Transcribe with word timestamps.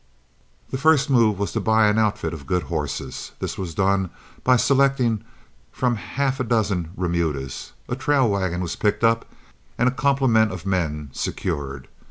The 0.71 0.79
first 0.79 1.11
move 1.11 1.37
was 1.37 1.51
to 1.51 1.59
buy 1.59 1.85
an 1.87 1.99
outfit 1.99 2.33
of 2.33 2.47
good 2.47 2.63
horses. 2.63 3.33
This 3.37 3.55
was 3.55 3.75
done 3.75 4.09
by 4.43 4.55
selecting 4.55 5.23
from 5.71 5.95
half 5.97 6.39
a 6.39 6.43
dozen 6.43 6.89
remudas, 6.97 7.73
a 7.87 7.95
trail 7.95 8.27
wagon 8.27 8.61
was 8.61 8.75
picked 8.75 9.03
up, 9.03 9.31
and 9.77 9.87
a 9.87 9.91
complement 9.91 10.51
of 10.51 10.65
men 10.65 11.09
secured. 11.13 11.87